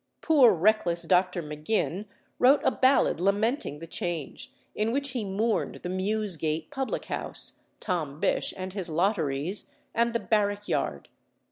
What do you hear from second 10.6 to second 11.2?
yard.